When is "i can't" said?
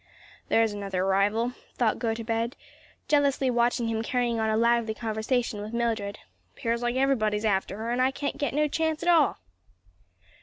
8.01-8.39